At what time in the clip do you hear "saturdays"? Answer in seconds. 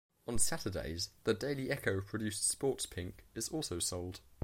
0.39-1.11